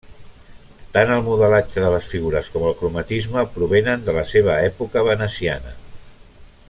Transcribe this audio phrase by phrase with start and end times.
[0.93, 5.77] Tant el modelatge de les figures com el cromatisme provenen de la seva època veneciana.